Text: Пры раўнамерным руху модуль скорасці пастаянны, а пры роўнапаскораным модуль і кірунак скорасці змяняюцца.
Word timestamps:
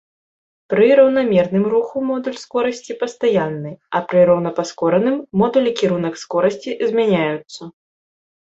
Пры 0.73 0.85
раўнамерным 0.99 1.65
руху 1.73 2.01
модуль 2.11 2.39
скорасці 2.45 2.97
пастаянны, 3.03 3.71
а 3.99 4.03
пры 4.09 4.25
роўнапаскораным 4.31 5.17
модуль 5.45 5.71
і 5.75 5.77
кірунак 5.83 6.15
скорасці 6.25 6.71
змяняюцца. 6.89 7.61